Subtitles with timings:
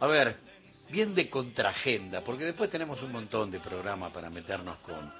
[0.00, 0.38] A ver,
[0.90, 5.12] bien de contraagenda, porque después tenemos un montón de programas para meternos con,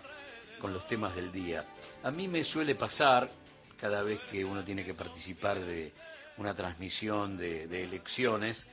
[0.58, 1.66] con los temas del día.
[2.02, 3.30] A mí me suele pasar,
[3.78, 5.92] cada vez que uno tiene que participar de
[6.38, 8.66] una transmisión de, de elecciones,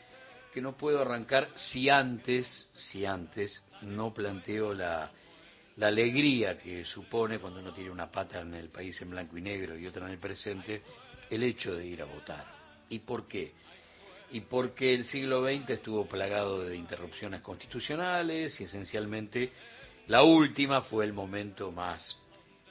[0.54, 5.12] que no puedo arrancar si antes, si antes no planteo la,
[5.76, 9.42] la alegría que supone cuando uno tiene una pata en el país en blanco y
[9.42, 10.82] negro y otra en el presente,
[11.30, 12.46] el hecho de ir a votar.
[12.90, 13.52] ¿Y por qué?
[14.32, 19.52] Y porque el siglo XX estuvo plagado de interrupciones constitucionales y esencialmente
[20.08, 22.18] la última fue el momento más,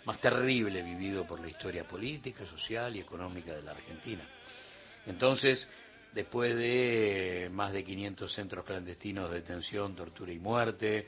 [0.05, 4.29] más terrible vivido por la historia política, social y económica de la Argentina.
[5.07, 5.67] Entonces,
[6.13, 11.07] después de más de 500 centros clandestinos de detención, tortura y muerte,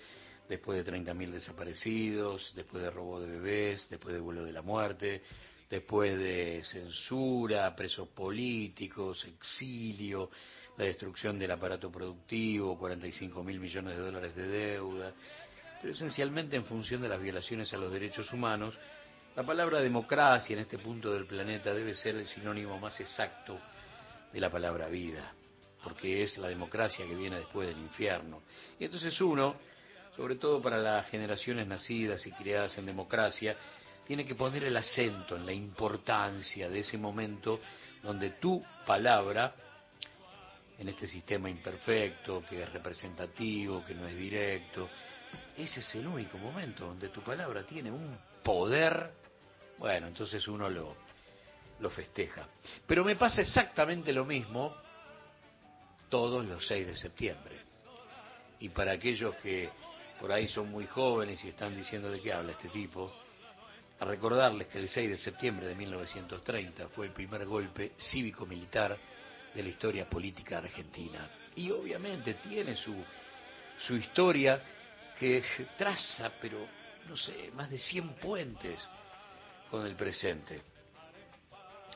[0.48, 5.22] después de 30.000 desaparecidos, después de robo de bebés, después de vuelo de la muerte,
[5.68, 10.30] después de censura, presos políticos, exilio,
[10.76, 15.12] la destrucción del aparato productivo, 45 mil millones de dólares de deuda,
[15.80, 18.78] pero esencialmente en función de las violaciones a los derechos humanos,
[19.36, 23.58] la palabra democracia en este punto del planeta debe ser el sinónimo más exacto
[24.32, 25.32] de la palabra vida,
[25.82, 28.42] porque es la democracia que viene después del infierno.
[28.78, 29.56] Y entonces uno,
[30.16, 33.56] sobre todo para las generaciones nacidas y criadas en democracia,
[34.08, 37.60] tiene que poner el acento en la importancia de ese momento
[38.02, 39.54] donde tu palabra,
[40.78, 44.88] en este sistema imperfecto, que es representativo, que no es directo,
[45.58, 49.12] ese es el único momento donde tu palabra tiene un poder,
[49.76, 50.96] bueno, entonces uno lo,
[51.78, 52.48] lo festeja.
[52.86, 54.74] Pero me pasa exactamente lo mismo
[56.08, 57.58] todos los 6 de septiembre.
[58.60, 59.68] Y para aquellos que
[60.18, 63.12] por ahí son muy jóvenes y están diciendo de qué habla este tipo,
[64.00, 68.96] a recordarles que el 6 de septiembre de 1930 fue el primer golpe cívico-militar
[69.54, 71.28] de la historia política argentina.
[71.56, 72.94] Y obviamente tiene su,
[73.80, 74.62] su historia
[75.18, 75.42] que
[75.76, 76.64] traza, pero
[77.08, 78.88] no sé, más de 100 puentes
[79.68, 80.62] con el presente.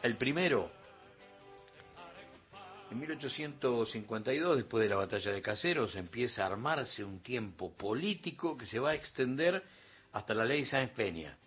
[0.02, 0.72] El primero,
[2.90, 8.66] en 1852, después de la batalla de Caseros, empieza a armarse un tiempo político que
[8.66, 9.62] se va a extender
[10.12, 11.38] hasta la ley Sáenz Peña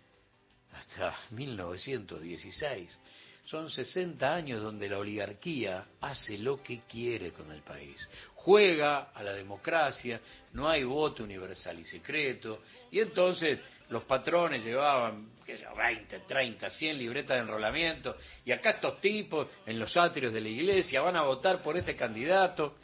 [0.76, 2.98] hasta 1916.
[3.44, 8.08] Son 60 años donde la oligarquía hace lo que quiere con el país.
[8.34, 10.20] Juega a la democracia,
[10.52, 16.70] no hay voto universal y secreto, y entonces los patrones llevaban, qué sé, 20, 30,
[16.70, 21.14] 100 libretas de enrolamiento, y acá estos tipos en los atrios de la iglesia van
[21.14, 22.76] a votar por este candidato,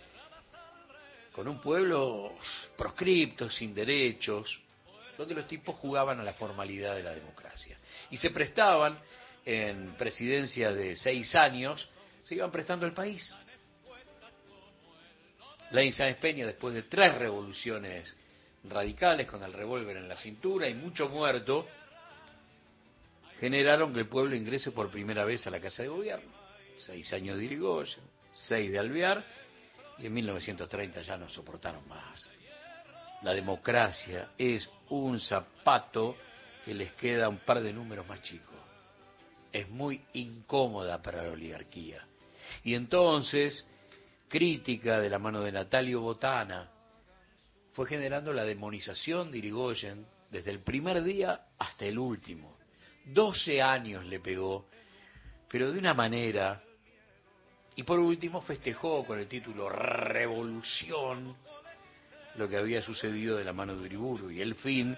[1.32, 2.36] con un pueblo
[2.76, 4.60] proscripto, sin derechos,
[5.16, 7.78] donde los tipos jugaban a la formalidad de la democracia.
[8.10, 8.98] Y se prestaban,
[9.44, 11.88] en presidencia de seis años,
[12.24, 13.34] se iban prestando el país.
[15.70, 18.14] La Sáenz Peña, después de tres revoluciones
[18.64, 21.66] radicales con el revólver en la cintura y mucho muerto,
[23.40, 26.30] generaron que el pueblo ingrese por primera vez a la Casa de Gobierno.
[26.78, 29.24] Seis años de Irigoyen, seis de Alvear,
[29.98, 32.28] y en 1930 ya no soportaron más.
[33.22, 36.16] La democracia es un zapato
[36.65, 38.56] que les queda un par de números más chicos.
[39.53, 42.05] Es muy incómoda para la oligarquía.
[42.65, 43.66] Y entonces,
[44.28, 46.69] crítica de la mano de Natalio Botana,
[47.72, 52.59] fue generando la demonización de Irigoyen desde el primer día hasta el último.
[53.04, 54.66] Doce años le pegó,
[55.49, 56.62] pero de una manera,
[57.77, 61.37] y por último festejó con el título Revolución
[62.37, 64.97] lo que había sucedido de la mano de Uriburu y el fin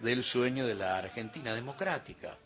[0.00, 2.36] del sueño de la Argentina democrática.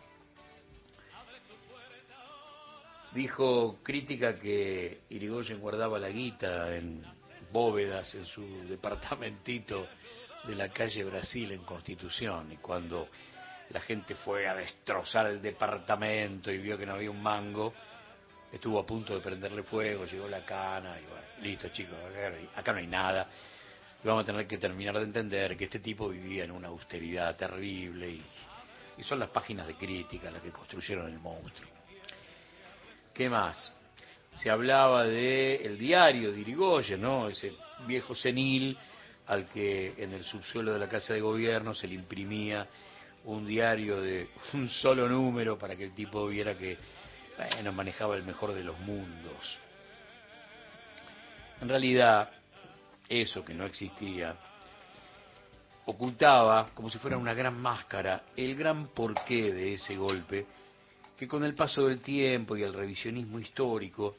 [3.13, 7.03] Dijo crítica que Irigoyen guardaba la guita en
[7.53, 9.87] bóvedas en su departamentito
[10.45, 13.09] de la calle Brasil en Constitución y cuando
[13.71, 17.73] la gente fue a destrozar el departamento y vio que no había un mango,
[18.53, 21.97] estuvo a punto de prenderle fuego, llegó la cana y bueno, listo chicos,
[22.55, 23.29] acá no hay nada
[24.07, 28.09] vamos a tener que terminar de entender que este tipo vivía en una austeridad terrible
[28.09, 28.23] y,
[29.03, 31.69] son las páginas de crítica las que construyeron el monstruo.
[33.13, 33.75] ¿Qué más?
[34.39, 37.29] Se hablaba de el diario de Irigoyen, ¿no?
[37.29, 37.53] Ese
[37.87, 38.77] viejo senil
[39.27, 42.67] al que en el subsuelo de la Casa de Gobierno se le imprimía
[43.25, 46.79] un diario de un solo número para que el tipo viera que
[47.37, 49.59] bueno, manejaba el mejor de los mundos.
[51.61, 52.31] En realidad,
[53.09, 54.37] eso que no existía,
[55.87, 60.47] ocultaba, como si fuera una gran máscara, el gran porqué de ese golpe,
[61.17, 64.17] que con el paso del tiempo y el revisionismo histórico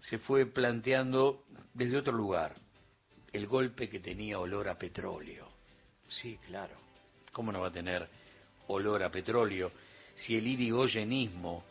[0.00, 2.54] se fue planteando desde otro lugar,
[3.32, 5.48] el golpe que tenía olor a petróleo.
[6.08, 6.76] Sí, claro.
[7.32, 8.08] ¿Cómo no va a tener
[8.68, 9.72] olor a petróleo
[10.14, 11.64] si el irigoyenismo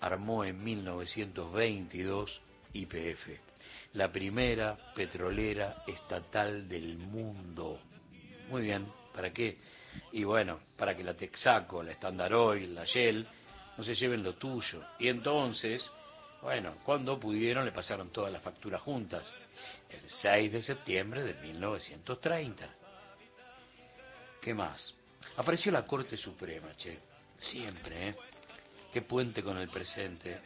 [0.00, 2.40] armó en 1922
[2.72, 3.45] YPF,
[3.96, 7.80] la primera petrolera estatal del mundo?
[8.48, 9.58] Muy bien, ¿para qué?
[10.12, 13.26] Y bueno, para que la Texaco, la Standard Oil, la Shell
[13.76, 14.82] no se lleven lo tuyo.
[14.98, 15.90] Y entonces,
[16.42, 19.24] bueno, cuando pudieron le pasaron todas las facturas juntas.
[19.88, 22.68] El 6 de septiembre de 1930.
[24.42, 24.94] ¿Qué más?
[25.38, 26.98] Apareció la Corte Suprema, che.
[27.38, 28.16] Siempre, ¿eh?
[28.92, 30.38] Qué puente con el presente.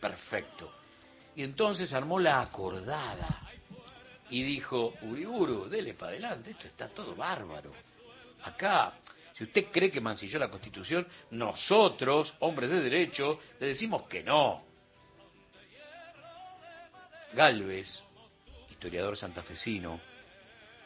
[0.00, 0.72] Perfecto.
[1.38, 3.48] Y entonces armó la acordada.
[4.28, 7.72] Y dijo, Uriburu, dele para adelante, esto está todo bárbaro.
[8.42, 8.94] Acá,
[9.36, 14.64] si usted cree que mancilló la Constitución, nosotros, hombres de derecho, le decimos que no.
[17.34, 18.02] Galvez,
[18.68, 20.00] historiador santafesino,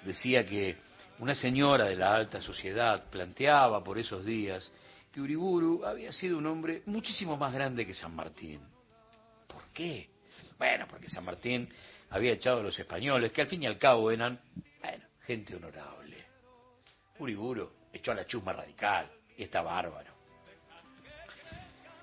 [0.04, 0.76] decía que
[1.20, 4.70] una señora de la alta sociedad planteaba por esos días
[5.14, 8.60] que Uriburu había sido un hombre muchísimo más grande que San Martín.
[9.46, 10.11] ¿Por qué?
[10.62, 11.68] Bueno, porque San Martín
[12.10, 14.38] había echado a los españoles, que al fin y al cabo eran,
[14.80, 16.16] bueno, gente honorable.
[17.18, 20.12] Uriburu echó a la chusma radical y está bárbaro.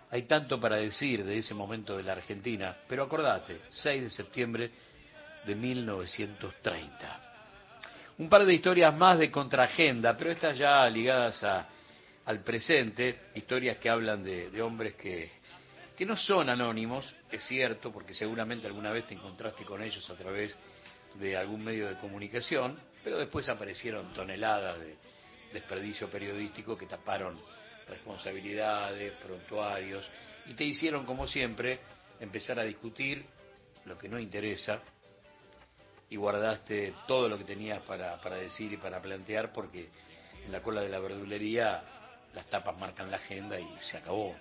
[0.09, 4.71] Hay tanto para decir de ese momento de la Argentina, pero acordate, 6 de septiembre
[5.45, 7.21] de 1930.
[8.17, 11.65] Un par de historias más de contraagenda, pero estas ya ligadas a,
[12.25, 15.38] al presente, historias que hablan de, hombres que,
[15.99, 20.15] que no son anónimos, es cierto, porque seguramente alguna vez te encontraste con ellos a
[20.15, 20.55] través
[21.15, 24.95] de algún medio de comunicación, pero después aparecieron toneladas de
[25.51, 27.37] desperdicio periodístico que taparon
[27.85, 30.09] responsabilidades, prontuarios,
[30.45, 31.81] y te hicieron, como siempre,
[32.21, 33.25] empezar a discutir
[33.83, 34.81] lo que no interesa
[36.09, 39.89] y guardaste todo lo que tenías para, para decir y para plantear porque
[40.45, 41.83] en la cola de la verdulería
[42.33, 44.33] las tapas marcan la agenda y se acabó.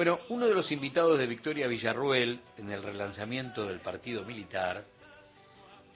[0.00, 4.82] Bueno, uno de los invitados de Victoria Villarruel en el relanzamiento del partido militar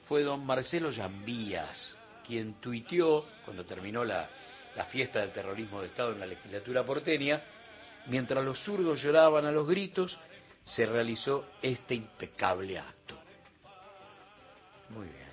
[0.07, 1.97] fue don Marcelo Llambías,
[2.27, 4.29] quien tuiteó cuando terminó la,
[4.77, 7.43] la fiesta del terrorismo de Estado en la legislatura porteña,
[8.09, 10.19] mientras los zurdos lloraban a los gritos,
[10.67, 13.19] se realizó este impecable acto.
[14.91, 15.33] Muy bien.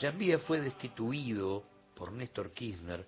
[0.00, 1.62] Jambía fue destituido
[1.94, 3.06] por Néstor Kirchner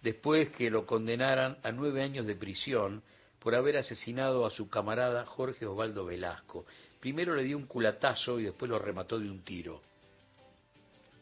[0.00, 3.02] después que lo condenaran a nueve años de prisión
[3.46, 6.66] por haber asesinado a su camarada Jorge Osvaldo Velasco.
[6.98, 9.80] Primero le dio un culatazo y después lo remató de un tiro.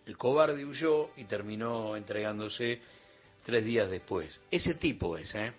[0.07, 2.81] El cobarde huyó y terminó entregándose
[3.45, 4.41] tres días después.
[4.51, 5.53] Ese tipo es, ¿eh?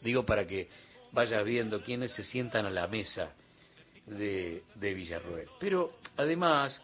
[0.00, 0.70] Digo para que
[1.12, 3.34] vayas viendo quiénes se sientan a la mesa
[4.06, 5.50] de, de Villarroel.
[5.58, 6.80] Pero además,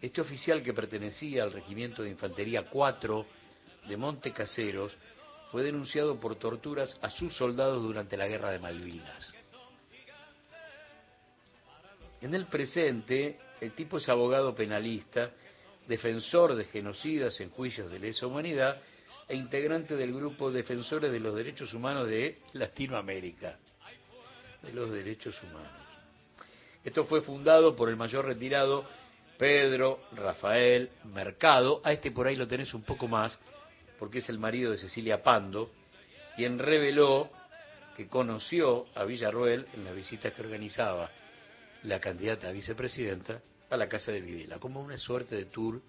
[0.00, 3.26] este oficial que pertenecía al Regimiento de Infantería 4
[3.88, 4.96] de Monte Caseros
[5.54, 9.32] fue denunciado por torturas a sus soldados durante la Guerra de Malvinas.
[12.20, 15.30] En el presente, el tipo es abogado penalista,
[15.86, 18.82] defensor de genocidas en juicios de lesa humanidad
[19.28, 23.56] e integrante del grupo Defensores de los Derechos Humanos de Latinoamérica.
[24.60, 25.70] De los derechos humanos.
[26.82, 28.84] Esto fue fundado por el mayor retirado
[29.38, 33.38] Pedro Rafael Mercado, a este por ahí lo tenés un poco más,
[34.04, 35.70] porque es el marido de Cecilia Pando,
[36.36, 37.30] quien reveló
[37.96, 41.10] que conoció a Villarroel en las visitas que organizaba
[41.84, 45.80] la candidata a vicepresidenta a la casa de Videla, como una suerte de tour,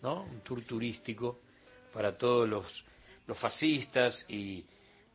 [0.00, 0.22] ¿no?
[0.22, 1.40] Un tour turístico
[1.92, 2.84] para todos los,
[3.38, 4.64] fascistas y,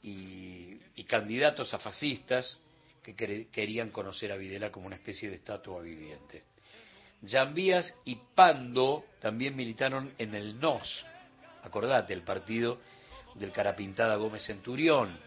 [0.04, 2.60] y, candidatos a fascistas
[3.02, 3.16] que
[3.52, 6.44] querían conocer a Videla como una especie de estatua viviente.
[7.28, 11.04] Jambías y Pando también militaron en el NOS,
[11.68, 12.80] acordate, el partido
[13.36, 15.18] del carapintada Gómez Centurión,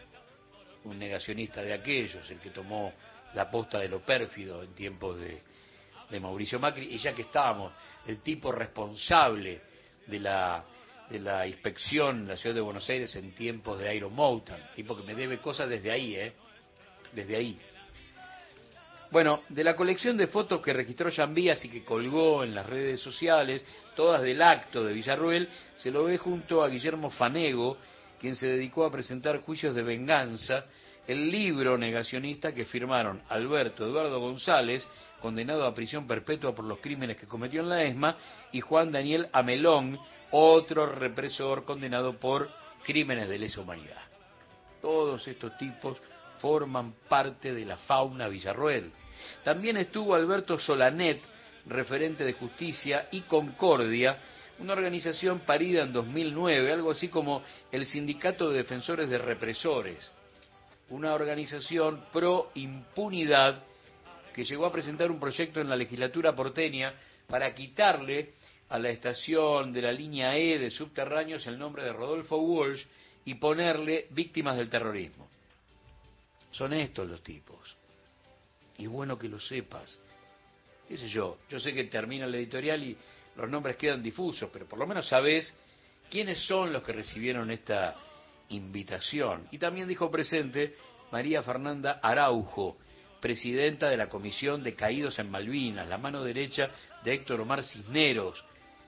[0.83, 2.93] un negacionista de aquellos, el que tomó
[3.33, 5.41] la posta de lo pérfido en tiempos de,
[6.09, 7.73] de Mauricio Macri, y ya que estábamos,
[8.05, 9.61] el tipo responsable
[10.07, 10.63] de la,
[11.09, 14.95] de la inspección en la ciudad de Buenos Aires en tiempos de Iron Mountain, tipo
[14.95, 16.33] que me debe cosas desde ahí, ¿eh?
[17.13, 17.59] Desde ahí.
[19.11, 23.01] Bueno, de la colección de fotos que registró Jambías y que colgó en las redes
[23.01, 23.61] sociales,
[23.93, 27.77] todas del acto de Villarruel, se lo ve junto a Guillermo Fanego,
[28.21, 30.63] quien se dedicó a presentar juicios de venganza,
[31.05, 34.87] el libro negacionista que firmaron Alberto Eduardo González,
[35.19, 38.15] condenado a prisión perpetua por los crímenes que cometió en la ESMA,
[38.53, 39.99] y Juan Daniel Amelón,
[40.31, 42.49] otro represor condenado por
[42.85, 44.03] crímenes de lesa humanidad.
[44.81, 46.01] Todos estos tipos
[46.39, 48.93] forman parte de la fauna Villarruel.
[49.43, 51.21] También estuvo Alberto Solanet,
[51.65, 54.17] referente de justicia y concordia,
[54.59, 60.11] una organización parida en 2009, algo así como el Sindicato de Defensores de Represores,
[60.89, 63.63] una organización pro impunidad
[64.33, 66.93] que llegó a presentar un proyecto en la legislatura porteña
[67.27, 68.33] para quitarle
[68.69, 72.85] a la estación de la línea E de subterráneos el nombre de Rodolfo Walsh
[73.25, 75.29] y ponerle víctimas del terrorismo.
[76.51, 77.80] Son estos los tipos.
[78.81, 79.99] Y bueno que lo sepas.
[80.87, 81.37] ¿Qué sé yo?
[81.51, 82.97] Yo sé que termina el editorial y
[83.35, 85.55] los nombres quedan difusos, pero por lo menos sabes
[86.09, 87.95] quiénes son los que recibieron esta
[88.49, 89.47] invitación.
[89.51, 90.75] Y también dijo presente
[91.11, 92.75] María Fernanda Araujo,
[93.21, 96.63] presidenta de la Comisión de Caídos en Malvinas, la mano derecha
[97.03, 98.43] de Héctor Omar Cisneros,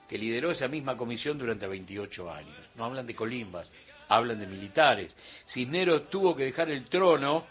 [0.09, 2.67] que lideró esa misma comisión durante 28 años.
[2.73, 3.71] No hablan de colimbas,
[4.09, 5.15] hablan de militares.
[5.45, 7.45] Cisneros tuvo que dejar el trono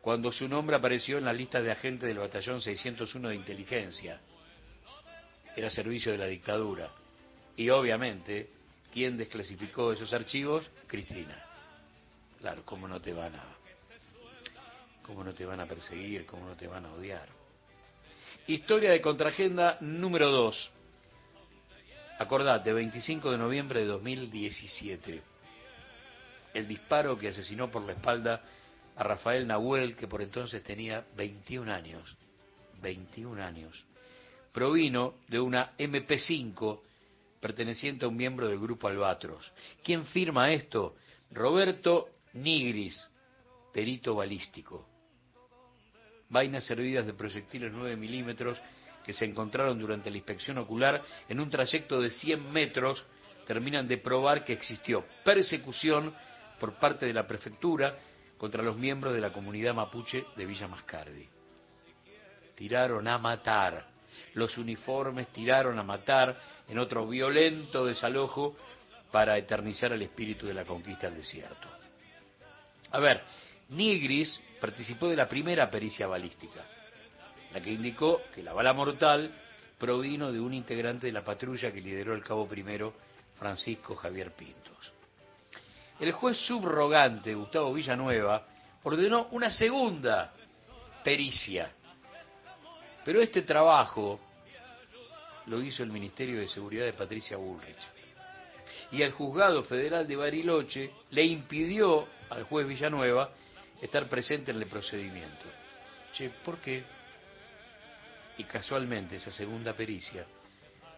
[0.00, 4.20] cuando su nombre apareció en la lista de agentes del batallón 601 de inteligencia.
[5.54, 6.90] Era servicio de la dictadura.
[7.56, 8.48] Y obviamente,
[8.92, 10.68] ¿quién desclasificó esos archivos?
[10.86, 11.44] Cristina.
[12.38, 13.44] Claro, ¿cómo no te van a,
[15.02, 17.28] cómo no te van a perseguir, cómo no te van a odiar?
[18.46, 20.72] Historia de contraagenda número 2.
[22.18, 25.22] Acordate, 25 de noviembre de 2017.
[26.54, 28.42] El disparo que asesinó por la espalda
[29.00, 32.18] a Rafael Nahuel, que por entonces tenía 21 años.
[32.82, 33.82] 21 años.
[34.52, 36.80] Provino de una MP5
[37.40, 39.50] perteneciente a un miembro del grupo Albatros.
[39.82, 40.96] ¿Quién firma esto?
[41.30, 43.10] Roberto Nigris,
[43.72, 44.86] perito balístico.
[46.28, 48.60] Vainas servidas de proyectiles 9 milímetros
[49.06, 53.02] que se encontraron durante la inspección ocular en un trayecto de 100 metros
[53.46, 56.14] terminan de probar que existió persecución
[56.58, 57.98] por parte de la prefectura
[58.40, 61.28] contra los miembros de la comunidad mapuche de Villa Mascardi.
[62.54, 63.86] Tiraron a matar.
[64.32, 68.56] Los uniformes tiraron a matar en otro violento desalojo
[69.12, 71.68] para eternizar el espíritu de la conquista del desierto.
[72.92, 73.22] A ver,
[73.68, 76.64] Nigris participó de la primera pericia balística
[77.52, 79.34] la que indicó que la bala mortal
[79.78, 82.94] provino de un integrante de la patrulla que lideró el cabo primero,
[83.38, 84.92] Francisco Javier Pintos.
[86.00, 88.46] El juez subrogante, Gustavo Villanueva,
[88.82, 90.32] ordenó una segunda
[91.04, 91.70] pericia,
[93.04, 94.18] pero este trabajo
[95.46, 97.76] lo hizo el Ministerio de Seguridad de Patricia Bullrich.
[98.92, 103.30] Y el juzgado federal de Bariloche le impidió al juez Villanueva
[103.80, 105.46] estar presente en el procedimiento.
[106.12, 106.84] Che, ¿por qué?
[108.40, 110.24] y casualmente esa segunda pericia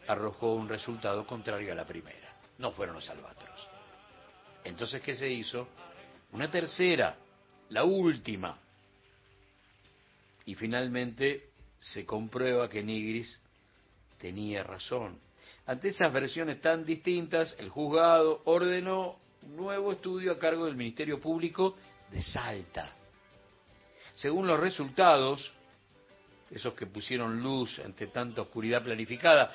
[0.06, 2.37] arrojó un resultado contrario a la primera.
[2.59, 3.72] No fueron los albatros.
[4.64, 5.69] Entonces, ¿qué se hizo?
[6.33, 7.16] Una tercera,
[7.71, 8.59] la última.
[10.45, 13.40] Y finalmente se comprueba que Nigris
[14.19, 15.19] tenía razón.
[15.66, 21.21] Ante esas versiones tan distintas, el juzgado ordenó un nuevo estudio a cargo del Ministerio
[21.21, 21.76] Público
[22.11, 22.92] de Salta.
[24.14, 25.52] Según los resultados,
[26.50, 29.50] esos que pusieron luz ante tanta oscuridad planificada,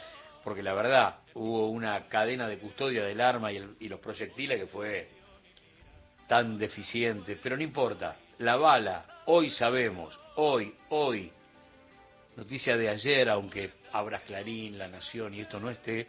[0.47, 5.09] porque la verdad hubo una cadena de custodia del arma y, los proyectiles que fue
[6.25, 11.29] tan deficiente, pero no importa, la bala, hoy sabemos, hoy, hoy,
[12.37, 16.07] noticia de ayer, aunque abras Clarín, La Nación y esto no esté,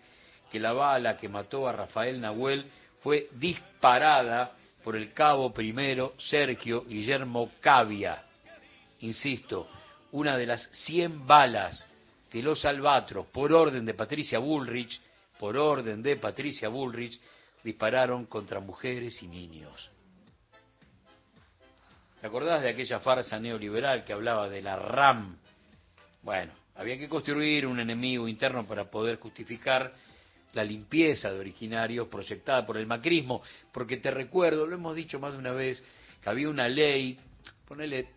[0.52, 4.52] que la bala que mató a Rafael Nahuel fue disparada
[4.84, 8.22] por el cabo primero Sergio Guillermo Cavia.
[9.00, 9.68] Insisto,
[10.12, 11.88] una de las 100 balas
[12.30, 15.00] que los albatros, por orden de Patricia Bullrich,
[15.38, 17.18] por orden de Patricia Bullrich,
[17.62, 19.90] dispararon contra mujeres y niños.
[22.20, 25.38] ¿Te acordás de aquella farsa neoliberal que hablaba de la RAM?
[26.22, 29.92] Bueno, había que construir un enemigo interno para poder justificar
[30.52, 33.42] la limpieza de originarios proyectada por el macrismo,
[33.72, 35.82] porque te recuerdo, lo hemos dicho más de una vez,
[36.22, 37.18] que había una ley,
[37.66, 38.08] ponele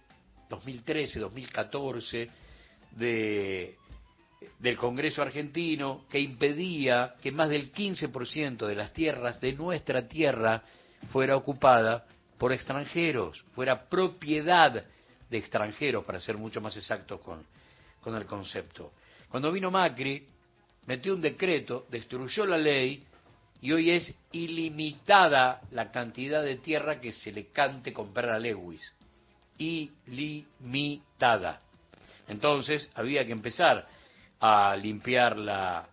[0.49, 2.29] 2013, 2014
[2.91, 3.77] de,
[4.61, 10.61] del Congreso argentino que impedía que más del 15% de las tierras de nuestra tierra
[11.09, 12.05] fuera ocupada
[12.37, 14.85] por extranjeros, fuera propiedad
[15.29, 17.43] de extranjeros, para ser mucho más exactos con,
[18.01, 18.91] con el concepto.
[19.29, 20.27] Cuando vino Macri,
[20.85, 23.03] metió un decreto, destruyó la ley
[23.61, 28.93] y hoy es ilimitada la cantidad de tierra que se le cante comprar a Lewis
[29.57, 31.61] ilimitada.
[32.27, 33.87] Entonces había que empezar
[34.41, 35.87] a limpiar la,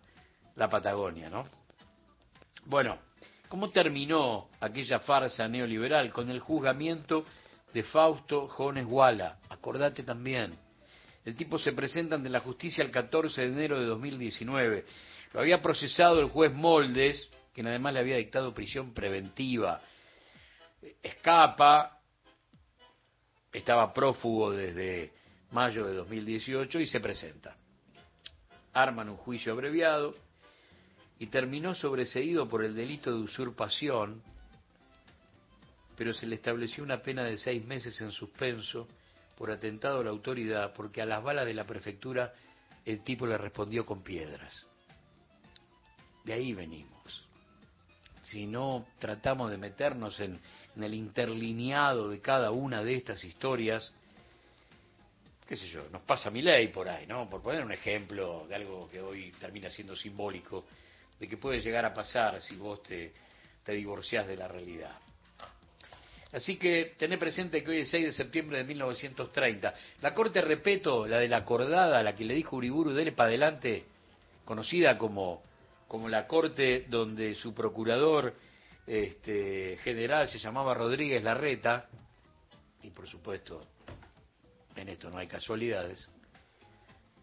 [0.57, 1.47] la Patagonia, ¿no?
[2.65, 2.99] Bueno,
[3.49, 6.13] ¿cómo terminó aquella farsa neoliberal?
[6.13, 7.25] Con el juzgamiento
[7.73, 9.39] de Fausto Jones Walla.
[9.51, 10.59] Acordate también.
[11.25, 14.85] El tipo se presenta ante la justicia el 14 de enero de 2019.
[15.35, 19.81] Lo había procesado el juez Moldes, quien además le había dictado prisión preventiva.
[21.03, 22.01] Escapa,
[23.53, 25.13] estaba prófugo desde
[25.51, 27.57] mayo de 2018 y se presenta.
[28.79, 30.15] Arman un juicio abreviado
[31.19, 34.23] y terminó sobreseído por el delito de usurpación,
[35.97, 38.87] pero se le estableció una pena de seis meses en suspenso
[39.37, 42.33] por atentado a la autoridad, porque a las balas de la prefectura
[42.85, 44.67] el tipo le respondió con piedras.
[46.25, 47.27] De ahí venimos.
[48.23, 50.41] Si no tratamos de meternos en,
[50.77, 53.93] el interlineado de cada una de estas historias,
[55.49, 57.29] qué sé yo, nos pasa mi ley por ahí, ¿no?
[57.29, 60.67] Por poner un ejemplo de algo que hoy termina siendo simbólico,
[61.19, 63.15] de que puede llegar a pasar si vos te,
[63.65, 64.95] te divorciás de la realidad.
[66.33, 69.75] Así que tené presente que hoy es 6 de septiembre de 1930.
[70.03, 73.87] La corte, repito, la de la acordada, la que le dijo Uriburu, dele para adelante,
[74.45, 75.43] conocida como,
[75.89, 78.35] como la corte donde su procurador
[78.87, 81.89] este, general se llamaba Rodríguez Larreta,
[82.83, 83.78] y por supuesto
[84.81, 86.11] en esto no hay casualidades,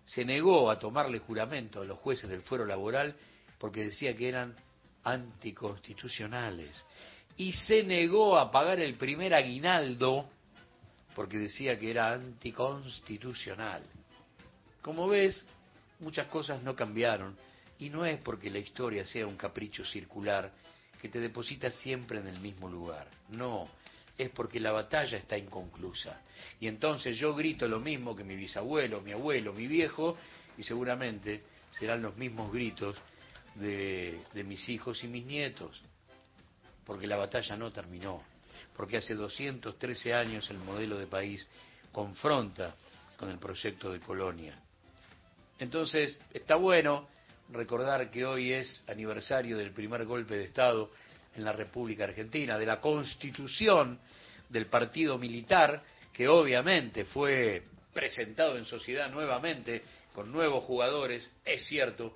[0.06, 3.16] se negó a tomarle juramento a los jueces del fuero laboral
[3.58, 4.56] porque decía que eran
[5.04, 6.86] anticonstitucionales
[7.38, 10.30] y se negó a pagar el primer aguinaldo
[11.16, 13.84] porque decía que era anticonstitucional.
[14.82, 15.46] Como ves,
[16.00, 17.36] muchas cosas no cambiaron
[17.80, 20.52] y no es porque la historia sea un capricho circular
[21.02, 23.08] que te deposita siempre en el mismo lugar.
[23.30, 23.68] No,
[24.18, 26.22] es porque la batalla está inconclusa.
[26.60, 30.18] Y entonces yo grito lo mismo que mi bisabuelo, mi abuelo, mi viejo,
[30.58, 32.96] y seguramente serán los mismos gritos
[33.56, 35.84] de, de mis hijos y mis nietos
[36.86, 38.24] porque la batalla no terminó,
[38.78, 41.46] porque hace 213 años el modelo de país
[41.92, 42.76] confronta
[43.18, 44.58] con el proyecto de colonia.
[45.60, 47.08] Entonces, está bueno
[47.50, 50.92] recordar que hoy es aniversario del primer golpe de Estado
[51.36, 54.00] en la República Argentina, de la constitución
[54.50, 62.16] del partido militar, que obviamente fue presentado en sociedad nuevamente con nuevos jugadores, es cierto,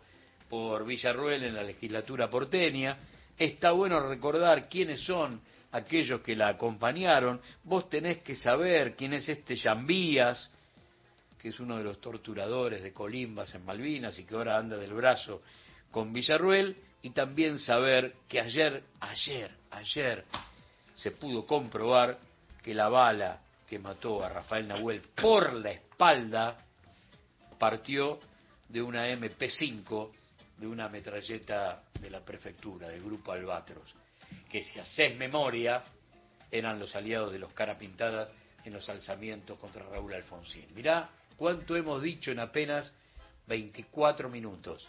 [0.50, 2.98] por Villarruel en la legislatura porteña,
[3.40, 5.40] Está bueno recordar quiénes son
[5.72, 7.40] aquellos que la acompañaron.
[7.64, 10.54] Vos tenés que saber quién es este Yambías,
[11.42, 14.94] que es uno de los torturadores de Colimbas en Malvinas y que ahora anda del
[14.94, 15.42] brazo
[15.90, 20.26] con Villarruel, y también saber que ayer, ayer, ayer
[20.96, 22.20] se pudo comprobar
[22.62, 26.58] que la bala que mató a Rafael Nahuel por la espalda
[27.58, 28.20] partió
[28.68, 30.12] de una MP5
[30.58, 33.96] de una metralleta de la prefectura, del grupo Albatros,
[34.50, 35.84] que si haces memoria,
[36.52, 38.30] eran los aliados de los cara pintadas
[38.66, 40.66] en los alzamientos contra Raúl Alfonsín.
[40.76, 42.94] Mirá cuánto hemos dicho en apenas
[43.48, 44.88] 24 minutos.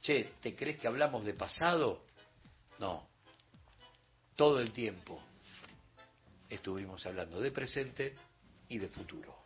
[0.00, 2.04] Che, ¿te crees que hablamos de pasado?
[2.78, 3.06] No.
[4.36, 5.20] Todo el tiempo
[6.48, 8.14] estuvimos hablando de presente
[8.68, 9.36] y de futuro.